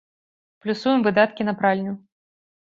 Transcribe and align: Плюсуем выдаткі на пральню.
Плюсуем 0.65 1.03
выдаткі 1.09 1.47
на 1.51 1.55
пральню. 1.61 1.93